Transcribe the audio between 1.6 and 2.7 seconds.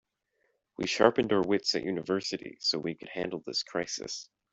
at university